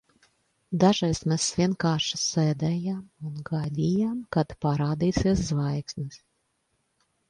Dažreiz 0.83 1.21
mēs 1.33 1.45
vienkārši 1.57 2.21
sēdējām 2.23 3.05
un 3.31 3.39
gaidījām, 3.53 4.19
kad 4.39 4.59
parādīsies 4.69 5.49
zvaigznes. 5.55 6.23